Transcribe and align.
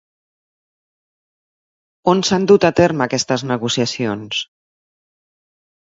On 2.13 2.25
s'han 2.29 2.49
dut 2.53 2.67
a 2.69 2.71
terme 2.81 3.05
aquestes 3.07 3.47
negociacions? 3.53 4.45